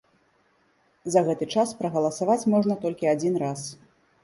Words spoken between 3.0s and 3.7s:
адзін раз!